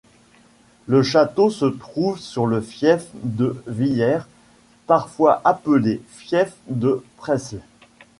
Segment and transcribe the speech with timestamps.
[0.87, 4.17] Le château se trouve sur le fief de Villiers,
[4.87, 7.61] parfois appelé fief de Presles.